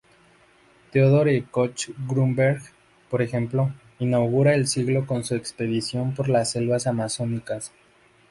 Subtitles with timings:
[0.91, 2.63] Theodore Koch-Grünberg,
[3.11, 7.71] por ejemplo, inaugura el siglo con su expedición por las selvas amazónicas.